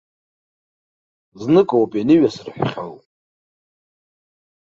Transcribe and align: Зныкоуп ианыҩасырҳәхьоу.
Зныкоуп 1.41 1.91
ианыҩасырҳәхьоу. 1.95 2.93